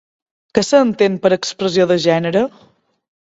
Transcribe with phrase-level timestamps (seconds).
[0.57, 2.43] Què s'entén per expressió de gènere?